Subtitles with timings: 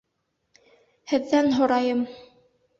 [1.13, 2.05] Һеҙҙән һорайым!?